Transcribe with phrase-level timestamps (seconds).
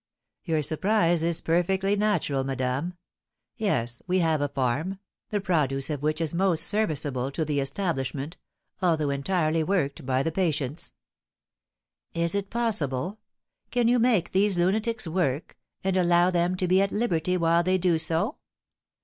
[0.45, 2.95] "Your surprise is perfectly natural, madame.
[3.55, 4.97] Yes, we have a farm,
[5.29, 8.37] the produce of which is most serviceable to the establishment,
[8.81, 10.91] although entirely worked by the patients."
[12.15, 13.19] "Is it possible?
[13.69, 17.77] Can you make these lunatics work, and allow them to be at liberty while they
[17.77, 18.37] do so?"